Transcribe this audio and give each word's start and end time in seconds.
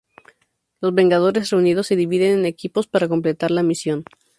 Los 0.79 0.95
Vengadores 0.95 1.51
reunidos 1.51 1.85
se 1.85 1.95
dividen 1.95 2.39
en 2.39 2.45
equipos 2.47 2.87
para 2.87 3.07
completar 3.07 3.51
la 3.51 3.61
misión. 3.61 4.03